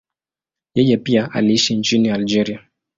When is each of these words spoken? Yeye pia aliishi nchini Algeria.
Yeye 0.75 0.97
pia 0.97 1.31
aliishi 1.31 1.75
nchini 1.75 2.09
Algeria. 2.09 2.59